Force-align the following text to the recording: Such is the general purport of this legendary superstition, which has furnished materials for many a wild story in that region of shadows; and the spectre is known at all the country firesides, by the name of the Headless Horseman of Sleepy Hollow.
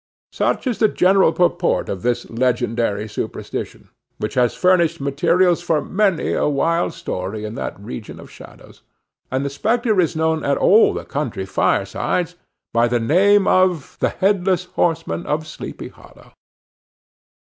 Such 0.31 0.65
is 0.65 0.79
the 0.79 0.87
general 0.87 1.31
purport 1.31 1.87
of 1.87 2.01
this 2.01 2.27
legendary 2.27 3.07
superstition, 3.07 3.89
which 4.17 4.33
has 4.33 4.55
furnished 4.55 4.99
materials 4.99 5.61
for 5.61 5.79
many 5.79 6.33
a 6.33 6.47
wild 6.49 6.93
story 6.95 7.45
in 7.45 7.53
that 7.53 7.79
region 7.79 8.19
of 8.19 8.31
shadows; 8.31 8.81
and 9.29 9.45
the 9.45 9.49
spectre 9.51 10.01
is 10.01 10.15
known 10.15 10.43
at 10.43 10.57
all 10.57 10.95
the 10.95 11.05
country 11.05 11.45
firesides, 11.45 12.33
by 12.73 12.87
the 12.87 12.99
name 12.99 13.45
of 13.47 13.97
the 13.99 14.09
Headless 14.09 14.63
Horseman 14.73 15.27
of 15.27 15.45
Sleepy 15.45 15.89
Hollow. 15.89 16.33